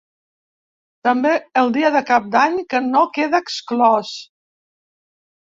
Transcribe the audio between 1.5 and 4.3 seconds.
el dia de cap d’any, que no queda exclòs.